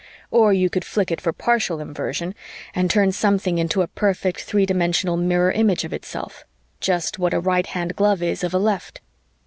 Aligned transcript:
Or 0.31 0.51
you 0.51 0.67
could 0.67 0.83
flick 0.83 1.11
it 1.11 1.21
for 1.21 1.31
partial 1.31 1.79
Inversion 1.79 2.33
and 2.73 2.89
turn 2.89 3.11
something 3.11 3.59
into 3.59 3.83
a 3.83 3.87
perfect 3.87 4.41
three 4.41 4.65
dimensional 4.65 5.15
mirror 5.15 5.51
image 5.51 5.83
of 5.83 5.93
itself, 5.93 6.43
just 6.79 7.19
what 7.19 7.35
a 7.35 7.39
right 7.39 7.67
hand 7.67 7.95
glove 7.95 8.23
is 8.23 8.43
of 8.43 8.51
a 8.55 8.57
left. 8.57 8.99